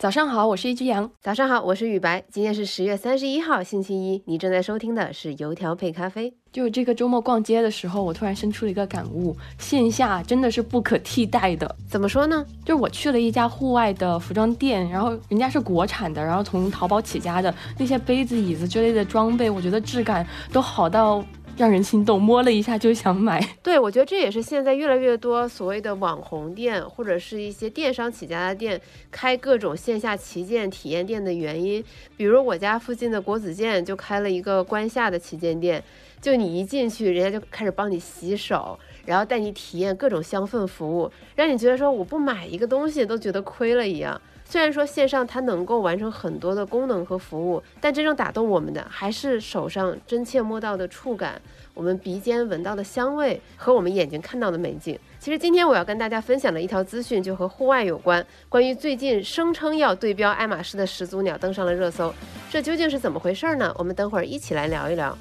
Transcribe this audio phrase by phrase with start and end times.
[0.00, 1.10] 早上好，我是一只羊。
[1.20, 2.24] 早上好，我是雨白。
[2.30, 4.22] 今天是十月三十一号，星期一。
[4.24, 6.32] 你正在收听的是油条配咖啡。
[6.50, 11.76] 就这个周末逛街的时候，我突然生出了一个感悟：线下真的是不可替代的。
[11.86, 12.42] 怎么说呢？
[12.64, 21.22] 就是我去了一家户外的服装店，然后人家是国产的，然后从淘宝起家的那些杯子、椅子之类的装备，我觉得质感都好到。
[21.60, 23.38] 让人心动，摸了一下就想买。
[23.62, 28.80] 对，我觉得这也是现在越来越多所谓的网红店或者是一些电商起家的店
[29.10, 31.84] 开各种线下旗舰体验店的原因。
[32.16, 35.84] 比如我家附近的国子监就开了一个关下的旗舰店，
[36.18, 44.18] 就你一进去，人家就开始帮你洗手，然后带你体验各种香氛服务，让你觉得说我不买一个东西都觉得亏了一样。
[44.50, 51.40] 虽然说线上它能够完成很多的功能和服务，但真正打动我们的还是手上真切摸到的触感，
[51.72, 54.98] 我们鼻尖闻到的香味和我们眼睛看到的美景。
[55.20, 62.12] 其实今天我要跟大家分享的一条资讯就和户外有关，关于最近声称要对标爱马仕的始祖鸟登上了热搜，
[62.50, 63.72] 这究竟是怎么回事呢？
[63.78, 65.16] 我们等会儿一起来聊一聊。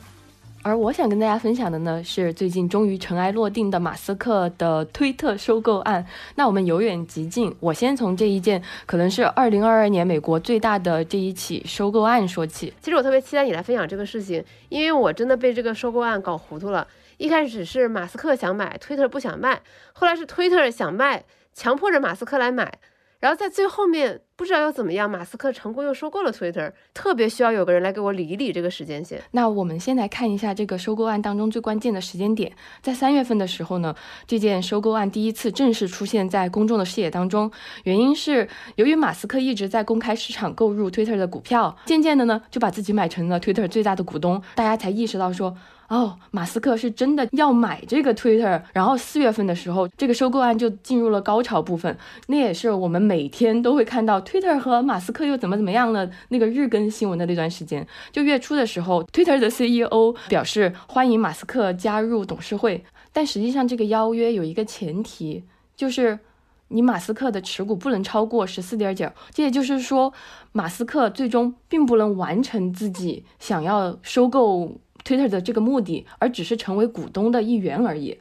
[0.62, 6.06] 而我想跟大家分享的呢，是最近终于尘埃落定的马斯克的推特收购案。
[6.36, 12.74] 那我们由远及近，我先从这一件可能是二零二二年美国最大的这一起收购案说起。
[12.82, 16.86] 其实我特别期待你来分享这个事情，因为我真的被这个收购案搞糊涂了。
[17.18, 19.60] 一开始是马斯克想买，推特不想卖；
[19.94, 22.80] 后来是推特想卖，强迫着马斯克来买。
[23.20, 29.22] 然后在最后面不知道又怎么样，马斯克成功又收购了 Twitter，特别需要有个人来给我理一理这个时间线。
[29.32, 33.94] 那我们先来看一下这个收购案当中最关键的时间点，在三月份的时候呢，
[34.26, 37.52] 这件收购案第一次正式出现在公众的视野当中。
[37.84, 45.58] 原因是由于马斯克一直在公开市场购入 Twitter 的股票，渐渐的呢就把自己买成了 Twitter 最大的股东，大家才意识到说。
[45.90, 51.98] 哦，马斯克是真的要买这个 Twitter，然后四月份的时候，这个收购案就进入了高潮部分。
[52.28, 57.86] 那也是我们每天都会看到 Twitter 和马斯克又怎么怎么样了那个日更新闻的那段时间。
[58.12, 65.44] 就月初的时候，Twitter 的 CEO 表示欢迎马斯克加入董事会，但实际上这个邀约有一个前提，
[65.76, 66.20] 就是
[66.68, 69.12] 你马斯克的持股不能超过十四点九。
[69.34, 70.14] 这也就是说，
[70.52, 74.78] 马斯克最终并不能完成自己想要收购。
[75.10, 78.20] Twitter 的这个目的，而只是成为股东的一员而已。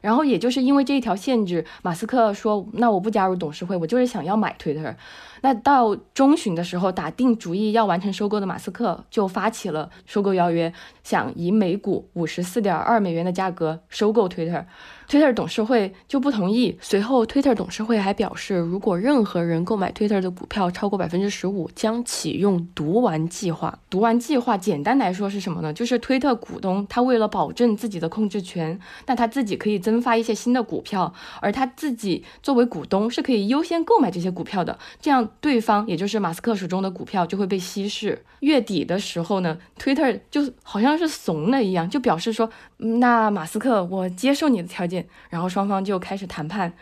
[0.00, 4.96] 然后，也就是因为这一条限制，马斯克说：“那我不加入董事会，我就是想要买 Twitter。”
[5.44, 10.72] 那到中旬的时候，打定主意要完成收购的马斯克就发起了收购邀约，
[11.02, 14.64] 想以每股五十四点二美元的价格收购 Twitter。
[15.06, 16.78] Twitter 董事会就不同意。
[16.80, 23.78] 随后，Twitter 董事会还表示，如果任何人购买 Twitter 的股票超过百分之十五，将启用读完计划。
[23.90, 25.74] 读完计划简单来说是什么呢？
[25.74, 31.12] 就是推特股东他为了保证自己的控制权，那他自己可以增发一些新的股票，
[31.42, 34.78] 而他自己作为股东是可以优先购买这些股票的。
[35.02, 35.28] 这样。
[35.40, 38.24] 对方也就是马斯克手中的股票就会被稀释。
[38.40, 46.72] 月底的时候呢，Twitter 就好像是怂了一样，就表示说，那马斯克，我接受你的条件，然后双方就开始谈判。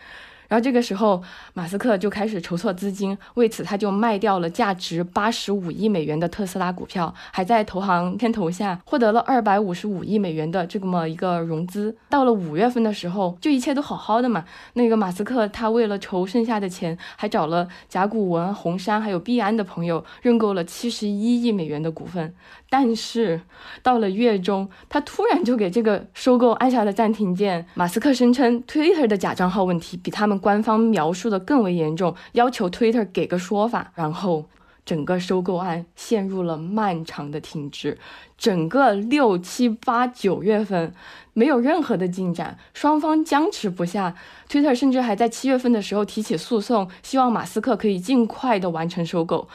[0.53, 1.19] 然后这个时候，
[1.55, 11.97] 马斯克就开始筹措资金，为此他就卖掉了价值八十五亿美元的特斯拉股票，还在投行牵头下获得了二百五十五亿美元的这么一个融资。
[12.07, 14.45] 到了五月份的时候，就一切都好好的嘛。
[14.73, 22.35] 那个马斯克他为了筹剩下的钱，还找了甲骨文、红杉还有币安的朋友认购了七十一亿美元的股份。
[22.69, 23.41] 但是
[23.81, 27.65] 到了月中，他突然就给这个收购按下了暂停键。
[27.73, 33.93] 马斯克声称，Twitter 的假账号问题比他们官方描述的更为严重，要求 Twitter 给个说法。
[33.95, 34.45] 然后，
[34.85, 37.97] 整个收购案陷入了漫长的停滞，
[38.37, 40.93] 整个六七八九月份
[41.31, 44.13] 没有任何的进展，双方僵持不下。
[44.49, 49.47] Twitter 甚至还在七月份的时候提起诉讼，希望马斯克可以尽快的完成收购。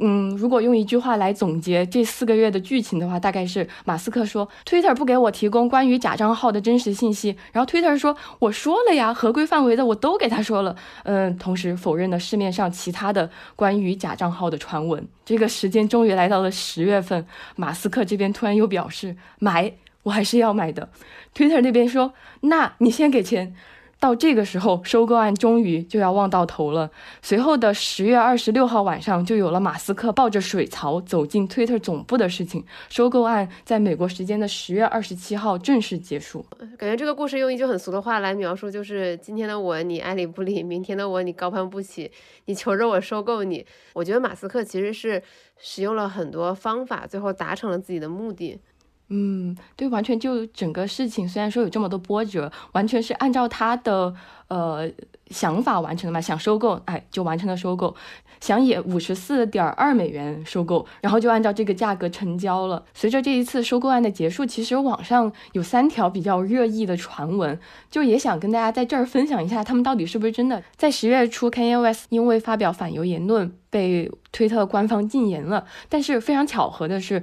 [0.00, 15.06] 嗯，如果用一句话来总结这四个月的剧情的话，大概是马斯克说，Twitter 不给我提供关于假账号的真实信息，然后 Twitter 说，我说了呀，合规范围的我都给他说了，嗯，同时否认了市面上其他的关于假账号的传闻。
[15.24, 19.72] 这个时间终于来到了十月份，马斯克这边突然又表示买，
[20.04, 20.88] 我还是要买的。
[21.34, 22.12] Twitter 那边说，
[22.42, 23.54] 那你先给钱。
[24.00, 26.90] 到这个时候，收购案终于就要望到头了。
[27.20, 32.64] 随后的十月二十六号晚上，就有了马斯克抱着水槽走进 Twitter 总部的事情。
[32.88, 36.46] 收购案在美国时间的十月二十七号正式结束。
[36.78, 42.10] 感觉这个故事用一句很俗的话来描述，就是今天的我你爱理不理，明天的我你高攀不起，
[42.44, 43.66] 你求着我收购你。
[43.94, 45.20] 我觉得马斯克其实是
[45.58, 48.60] 使用了很多方法，最后达成了自己的目的。
[49.08, 54.14] 嗯，对，完全就整个事情虽然说有这么多波折，完全是按照他的
[54.48, 54.90] 呃
[55.30, 57.94] 想法完成的嘛，想收购，哎，就完成了收购。
[58.40, 62.84] 想以五十四点二美元收购，然后就按照这个价格成交了。
[62.94, 67.58] 随着这一次收购案的结束，其实网上有三条比较热议的传闻，
[67.90, 70.62] 就也想跟大家在这儿分享一下，他们到底是不是真的。
[70.76, 77.20] 在十月初，Kanye West 因为发表反犹言论被推特官方禁言了，但是非常巧合的是，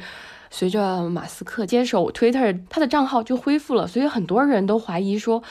[0.58, 5.44] 随着马斯克接手 Twitter，他的账号就恢复了，所以很多人都怀疑说。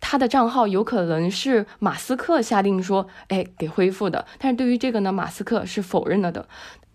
[0.00, 4.24] 他的账号有可能是马斯克下令说，哎，给恢复的。
[4.38, 6.48] 但是对于这个呢，马斯克是否认了的。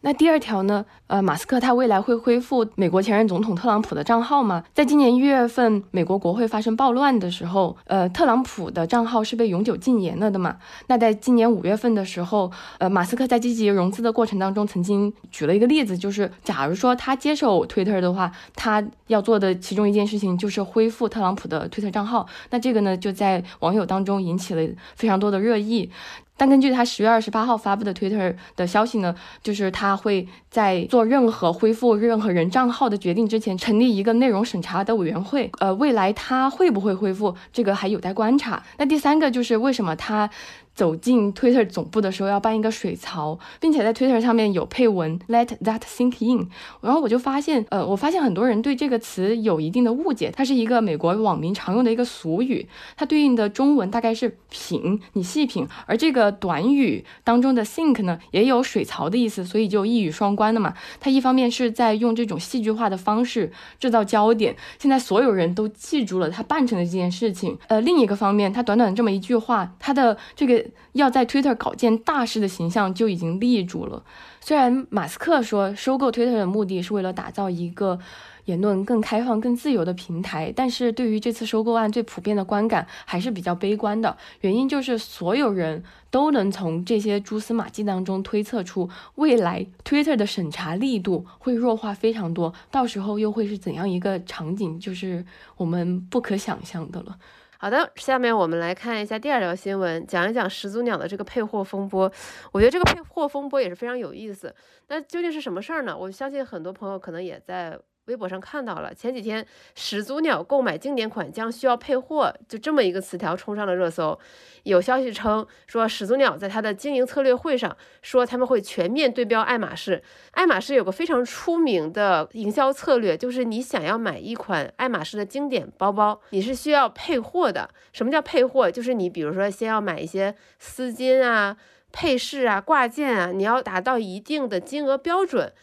[0.05, 0.85] 那第二条呢？
[1.07, 4.61] 呃，马斯克他未来会恢复美国前任总统特朗普的账号吗？
[4.73, 10.57] 在今年一月份，美国国会发生暴乱的时候，呃，特朗普的账号是被永久禁言了的嘛？
[10.87, 22.27] 那在今年五月份的时候，呃，马斯克在积极融资的过程当中，曾经举了一个例子，就是假如说他接手 Twitter 的话，他要做的其中一件事情就是恢复特朗普的推特账号。
[22.49, 25.89] 那这个呢，就在网友当中引起了非常多的热议。
[26.35, 35.51] 但根据他十月二十八号发布的 Twitter 的消息呢，就是他会在做任何恢复任何人账号的决定之前，成立一个内容审查的委员会。
[35.59, 38.61] 呃，未来他会不会恢复，这个还有待观察。
[38.77, 40.29] 那第三个就是为什么他？
[40.75, 46.49] 走进 Twitter 总部的时候要搬一个水槽，并且在 Twitter 上面有配文 Let that sink in。
[46.81, 52.67] 然后我就发现，呃，我发现很多人对这个词有一定的误解，它是一个美国网民常用的一个俗语，
[52.97, 55.67] 它对应的中文大概是品，你细品。
[55.85, 60.73] 而这个短语当中的 sink 呢，也有水槽的意思，所以就一语双关的嘛。
[60.99, 67.57] 它一方面是在用这种戏剧化的方式制造焦点，现在所有人都记住了他办成的这件事情。
[67.67, 70.62] 呃，另一个方面，他短短这么一句话，他的这个。
[70.93, 74.03] 要在 Twitter 搞件大事的形象就已经立住了。
[74.41, 77.97] 虽然马斯克说收购 Twitter 的目的是为了打造一个
[78.45, 84.17] 言论更开放、更自由的平台，但是对于这次收购案最普遍的观感还是比较悲观的。
[84.41, 85.81] 原因就是所有人
[86.11, 95.25] 都能从这些蛛丝马迹当中推测出，未来 Twitter 的审查力度会弱化非常多，到时候又会是怎样一个场景，就是
[95.55, 97.17] 我们不可想象的了。
[97.63, 102.11] 好的，下面我们来看一下第二条新闻，讲一讲始祖鸟的这个配货风波。
[102.51, 104.53] 我觉得这个配货风波也是非常有意思。
[104.89, 105.97] 那究竟是什么事儿呢？
[105.97, 107.79] 我相信很多朋友可能也在。
[108.07, 109.45] 微博上看到了，前几天
[109.75, 114.19] 始祖鸟购买经典款将需要配货，就这么一个词条冲上了热搜。
[114.63, 120.03] 有消息称说，始祖鸟在它的经营策略会上说，他们会全面对标爱马仕。
[120.31, 127.69] 爱马仕有个非常出名的营销策略，就是你想要买一款爱马仕的经典包包，你是需要配货的。
[127.93, 128.69] 什么叫配货？
[128.69, 131.55] 就是你比如说先要买一些丝巾啊、
[131.93, 135.53] 配饰啊、挂件啊，你要达到一定的金额标准。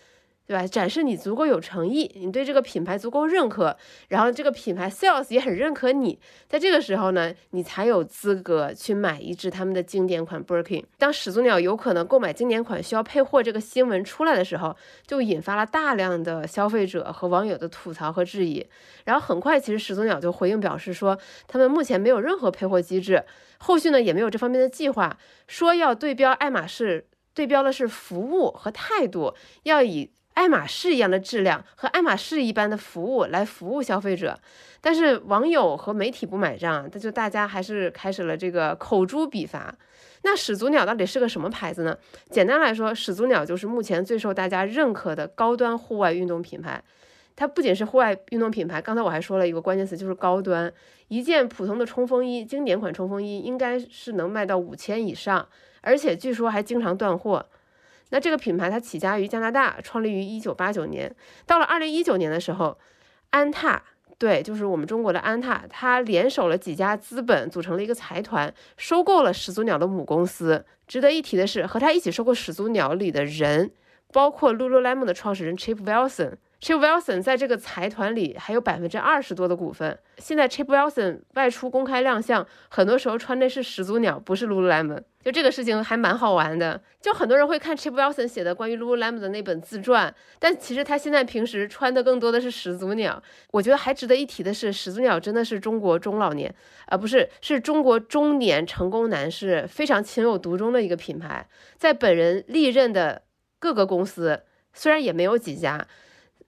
[0.50, 0.66] 对吧？
[0.66, 3.76] 展示你足够有诚意，你对这个品牌足够认可，
[4.08, 6.18] 然后这个品牌 sales 也很认可你，
[6.48, 10.82] 在这个时候呢，你才有资格去买一只他们的经典款 Birkin。
[10.98, 14.76] 当始祖鸟有可能购买经典款需要配货这个新闻出来的时候，
[15.06, 18.66] 就引发了大量的消费者和网友的吐槽和质疑。
[19.04, 23.22] 然后很快，其实始祖鸟就回应表示说，他们目前没有任何配货机制，
[23.58, 29.32] 后续呢也没有这方面的计划，说要对标爱马仕，对标的是服务和态度，
[29.62, 30.10] 要以。
[30.40, 34.40] 爱马仕一样的质量和爱马仕一般的服务来服务消费者，
[34.80, 39.76] 但是网友和媒体不买账，那就大家还是开始了这个口诛笔伐。
[40.22, 41.94] 那始祖鸟到底是个什么牌子呢？
[42.30, 46.82] 简单来说，始祖鸟就是目前最受大家认可的高端户外运动品牌。
[47.36, 50.72] 它不仅是户外运动品牌，刚才我还说了一个关键词，就是高端。
[51.08, 55.46] 一件普通的冲锋衣，经典款冲锋衣应该是能卖到五千以上，
[55.82, 57.44] 而且据说还经常断货。
[58.10, 61.14] 那这个品牌它起家于加拿大，创立于一九八九年。
[61.46, 62.78] 到了二零一九年的时候，
[63.30, 63.82] 安踏，
[64.18, 70.64] 对，就是我们中国的安踏，它联手了几家资本，组成了一个财团，收购了始祖鸟的母公司。
[70.86, 73.70] 值得一提的是，和它一起收购始祖鸟里的人，
[74.12, 76.34] 包括 Lululemon 的创始人 Chip Wilson。
[76.60, 79.98] Chip Wilson 在这个财团里还有百分之二十多的股份。
[80.18, 85.04] 现在 Chip Wilson 外出公开亮相，很多时候穿的是始祖鸟，不是 Lululemon。
[85.22, 86.80] 就这个事情还蛮好玩的。
[87.00, 93.22] 就很多人会看 Chip Wilson 写的关于 Lululemon 的那本自传，但其实他现在平时穿的更多的是始祖鸟。
[93.50, 96.54] 我觉得还值得一提的是，始祖鸟真的是中国中老年，
[96.86, 101.46] 呃，不是，是中国中年成功男士非常情有独钟的一个品牌。
[101.76, 103.22] 在本人历任的
[103.58, 105.86] 各个公司，虽然也没有几家。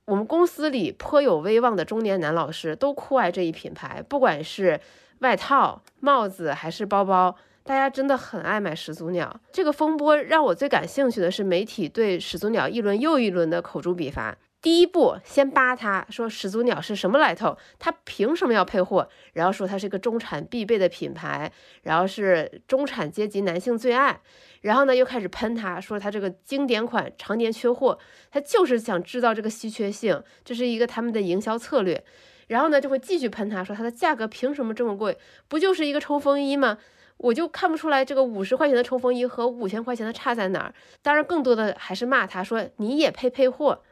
[0.04, 4.80] 我们公司里颇有威望的中年男老师都酷爱这一品牌，不管是
[5.20, 9.40] 外套、帽子还是包包，大家真的很爱买始祖鸟。
[9.52, 14.36] 这个风波让我最感兴趣的是媒体对始祖鸟一轮又一轮的口诛笔伐。
[14.60, 19.08] 第一步先扒他说始祖鸟是什么来头，他凭什么要配货？
[19.32, 21.50] 然后说它是一个中产必备的品牌，
[21.82, 24.20] 然后是中产阶级男性最爱。
[24.60, 27.98] 然后呢，又开始喷他说他这个经典款常年缺货，
[28.30, 32.04] 他就是想制造这个稀缺性，这是一个他们的营销策略。
[32.46, 35.18] 然后呢，就会继续喷他说它的价格凭什么这么贵？
[35.48, 36.78] 不就是一个冲锋衣吗？
[37.22, 40.74] 我就看不出来这个五十块钱的冲锋衣和五千块钱的差在哪儿。
[41.00, 43.82] 当然，更多的还是骂他说你也配配货。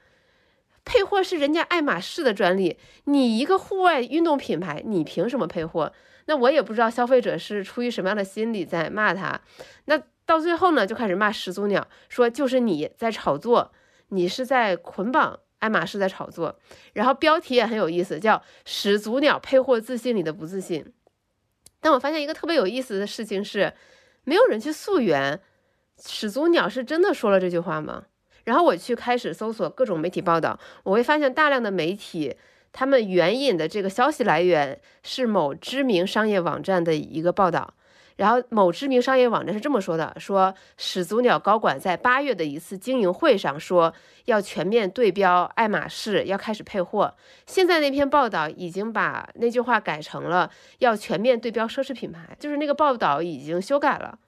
[0.84, 5.92] 配货是人家爱马仕的专利，你一个户外运动品牌，你凭什么配货？
[6.26, 9.40] 那我也不知道消费者是出于什么样的心理在骂他。
[9.84, 13.72] 那到最后呢，就开始骂始祖鸟，说就是你在炒作，
[14.08, 16.58] 你是在捆绑爱马仕在炒作。
[16.94, 20.92] 然后标题也很有意思，叫始祖鸟配货自信里的不自信。
[21.80, 23.72] 但我发现一个特别有意思的事情是，
[24.24, 25.40] 没有人去溯源，
[26.04, 28.04] 始祖鸟是真的说了这句话吗？
[28.44, 32.36] 然后我去开始搜索各种媒体报道，我会发现大量的媒体，
[32.72, 37.74] 他们援引的这个消息来源是某知名商业网站的一个报道。
[38.20, 43.94] 然后某知名商业网站是这么说的：说始祖鸟高管在八月的一次经营会上说，
[44.26, 47.14] 要全面对标爱马仕，要开始配货。
[47.46, 50.50] 现在那篇报道已经把那句话改成了
[50.80, 54.18] 要全面对标奢侈品牌，就是那个报道已经修改了。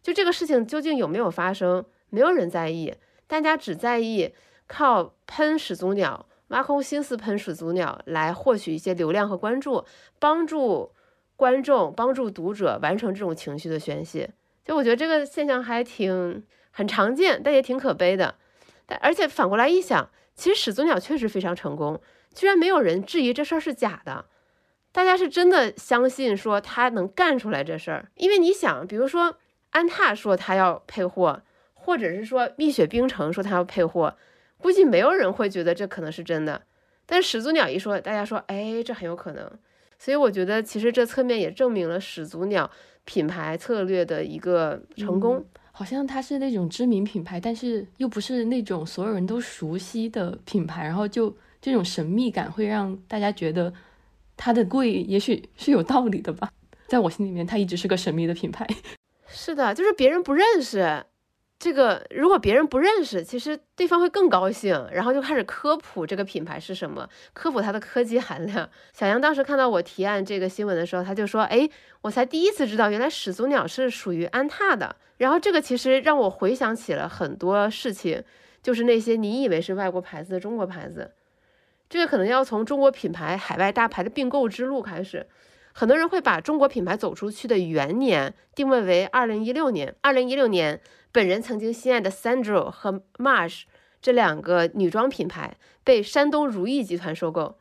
[0.00, 2.94] 就这个事情究竟有没有发生，没有人在意。
[3.26, 4.32] 大家只在意
[4.68, 9.84] 靠喷始祖鸟，挖空心思喷始祖鸟来获取一些流量和关注，
[10.20, 10.92] 帮助
[11.42, 14.30] 观众、帮助读者完成这种情绪的宣泄。
[14.64, 18.36] 就我觉得这个现象还挺很常见，但也挺可悲的。
[18.86, 22.00] 但而且反过来一想，其实始祖鸟确实非常成功，
[22.32, 24.26] 居然没有人质疑这事儿是假的，
[24.92, 28.08] 大家是真的相信说他能干出来这事儿。
[28.14, 29.38] 因为你想，比如说
[29.70, 31.42] 安踏说他要配货。
[31.84, 34.16] 或者是说蜜雪冰城说他要配货，
[34.58, 36.62] 估计没有人会觉得这可能是真的。
[37.06, 39.50] 但始祖鸟一说，大家说，哎，这很有可能。
[40.02, 42.68] 所以我觉得，其实这侧面也证明了始祖鸟
[43.04, 45.44] 品牌策略的一个成功。
[45.70, 53.72] 好像它是那种知名品牌，但是又不是那种所有人都熟悉的品牌，然后就这种神秘感会让大家觉得
[54.36, 56.50] 它的贵也许是有道理的吧。
[56.88, 58.66] 在我心里面，它一直是个神秘的品牌。
[59.30, 61.04] 是的，就是别人不认识。
[61.62, 68.68] 这个如果别人不认识，其实对方会更高兴，然后就开始科普这个品牌是什么，科普它的科技含量。
[68.92, 78.24] 小杨当时看到我提案这个新闻的时候，他就说：“哎，我才第一次知道，原来始祖鸟是属于安踏的。”然后这个其实让我回想起了很多事情，
[78.60, 81.12] 就是那些你以为是外国牌子的中国牌子，
[81.88, 85.28] 这个可能要从中国品牌海外大牌的并购之路开始。
[85.72, 89.94] 很多人会把中国品牌走出去的元年定位为二零一六年。
[90.00, 90.80] 二零一六年。
[91.12, 93.64] 本人曾经心爱的 Sandro 和 Marsh
[94.00, 97.58] 这两个女装品牌被山东如意集团收购，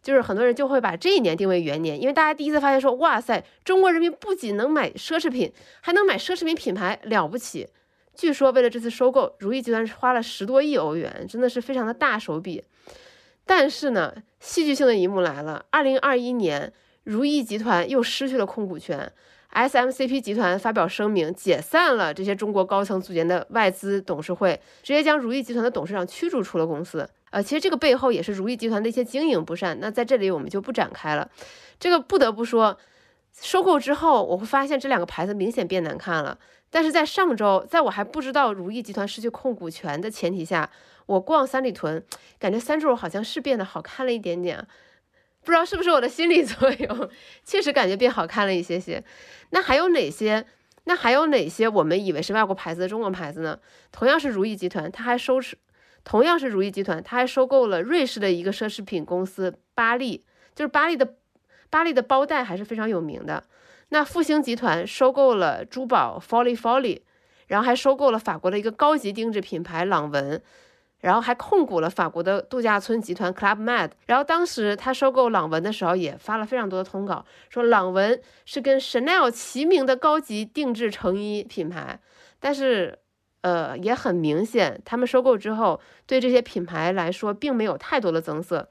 [0.00, 7.68] 就是很多人就会把这一年定为元年，因为大家第一次发现说，哇塞，中国人民不仅能买奢侈品，还能买奢侈品品牌，了不起。
[8.14, 12.64] 据说为了这次收购，如意集团花了十多亿欧元，真的是非常的大手笔。
[13.44, 16.72] 但是呢，戏剧性的一幕来了，二零二一年，
[17.04, 19.12] 如意集团又失去了控股权。
[19.52, 27.08] SMCP 集团发表声明，解散了这些中国高层组建的外资董事会，直接将如意集团的董事长驱逐出了公司。
[27.30, 29.78] 呃，其实这个背后也是如意集团的一些经营不善。
[29.80, 31.28] 那在这里我们就不展开了。
[31.78, 32.78] 这个不得不说，
[33.40, 36.38] 收购之后，我会发现这两个牌子明显变难看了。
[36.70, 40.70] 但是在上周，在我还不知道如意集团失去控股权的前提下，
[41.06, 42.02] 我逛三里屯，
[42.38, 44.66] 感觉三柱好像是变得好看了一点点。
[45.44, 47.10] 不知道是不是我的心理作用，
[47.44, 49.02] 确实感觉变好看了一些些。
[49.50, 50.44] 那还有哪些？
[50.84, 53.58] 那还有哪些我们以为是外国牌子的中国牌子呢？
[53.92, 55.56] 同样是如意集团，它还收持，
[56.02, 61.14] 同样是如意集团，它还收购了瑞士的一个奢侈品公司巴利，就是巴利的
[61.68, 63.44] 巴利的包袋还是非常有名的。
[63.90, 67.00] 那复兴集团收购了珠宝 Folly Folly，
[67.48, 70.42] 然后还收购了法国的一个高级定制品牌朗文。
[71.00, 73.90] 然后还控股了法国的度假村集团 Club Med。
[74.06, 82.00] 然后当时他收购朗文的时候，也发了非常多的通稿，说朗文是跟 Chanel 齐名的高级定制成衣品牌。
[82.40, 82.98] 但是，
[83.40, 88.68] 呃，也很明显，他们收购之后，对这些品牌来说，并没有太多的增色。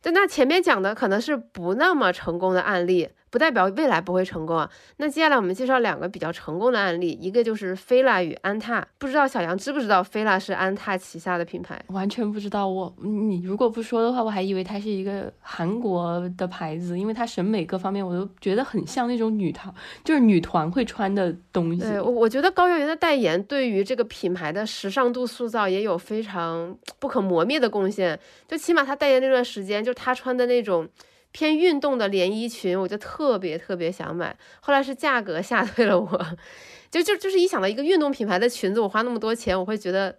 [0.00, 4.70] 但那前面讲的可能是不那么成功的案例，不代表未来不会成功啊。
[4.98, 8.86] 那接下来我们介绍两个比较成功的案例，一个就是菲拉与安踏。
[8.96, 11.82] 不知道小杨知不知道菲拉是安踏旗下的品牌？
[11.88, 12.68] 完全不知道。
[12.68, 19.74] 我你如果不说的话，我还以为它是一个韩国的牌子，因为它审美各方面我都觉得很像那种女团，
[20.04, 21.80] 就是女团会穿的东西。
[21.80, 28.16] 对，我我觉得高圆圆的代言对于这个品牌的时尚度塑造也有非常不可磨灭的贡献。
[28.46, 30.88] 就起码她代言那段时间，就她穿的那种。
[31.34, 34.34] 偏运动的连衣裙，我就特别特别想买。
[34.60, 36.26] 后来是价格吓退了我，
[36.92, 40.16] 就就就是一想到一个运动品牌的裙子，我花那么多钱，我会觉得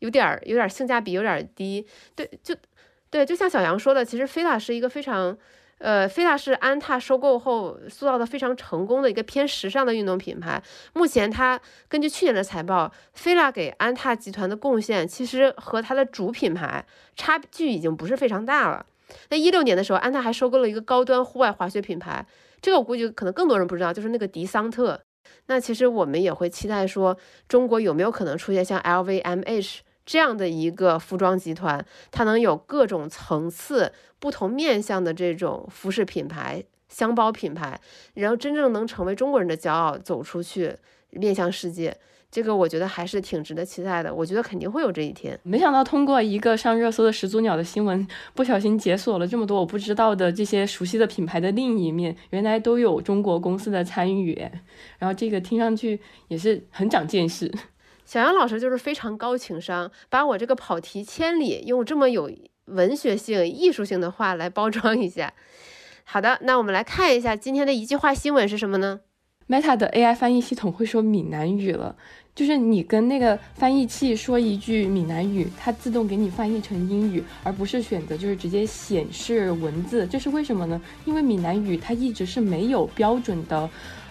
[0.00, 1.86] 有点儿有点性价比有点低。
[2.14, 2.54] 对，就
[3.08, 5.34] 对，就像小杨说的，其实菲拉是一个非常，
[5.78, 10.62] 呃，菲拉是安踏收购后塑造的非常成功的一个偏时尚的运动品牌。
[10.92, 11.58] 目前它
[11.88, 16.84] 根据去年的财报，菲拉给安踏集团的贡献其实和它的主品牌
[17.16, 18.84] 差距已经不是非常大了。
[19.30, 22.26] 那一六年的时候，安踏还收购了一个高端户外滑雪品牌，
[22.60, 25.00] 这个我估计可能更多人不知道，就是那个迪桑特。
[25.46, 27.16] 那其实我们也会期待说，
[27.48, 37.78] 中国有没有可能出现像 LVMH 这样的一个服装集团，它能有各种层次、不同面向的这种服饰品牌、箱包品牌，
[38.14, 40.76] 然后真正能成为中国人的骄傲，走出去
[41.10, 41.96] 面向世界。
[42.30, 45.38] 这个我觉得还是挺值得期待的，我觉得肯定会有这一天。
[45.42, 54.34] 没想到通过一个上热搜的始祖鸟的新闻，不小心解锁了这么多我不知道的这些熟悉的品牌的另一面，原来都有中国公司的参与。
[54.98, 57.50] 然后这个听上去也是很长见识。
[58.04, 62.30] 小杨老师就是非常高情商，把我这个跑题千里用这么有
[62.66, 65.32] 文学性、艺术性的话来包装一下。
[66.04, 69.00] 好的，那我们来看一下今天的一句话新闻是什么呢
[69.48, 71.96] ？Meta 的 AI 翻译系统会说闽南语了，
[72.34, 80.06] 就是你跟那个翻译器说一句闽南语，它自动给你翻译成英语，而不是选择就是直接显示文字。
[80.06, 80.80] 这是为什么呢？
[81.06, 83.70] 因为闽南语它一直是没有标准的，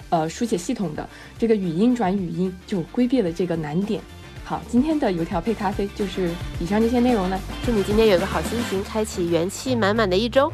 [0.10, 4.02] 呃，书写系统的，这个语音转语音就规避了这个难点。
[4.44, 7.40] 好，今天的油条配咖啡就是以上这些内容了。
[7.64, 10.52] 祝你今天有个好心情，开启元气满满的一周。